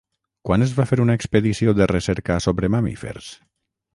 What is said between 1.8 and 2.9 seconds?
de recerca sobre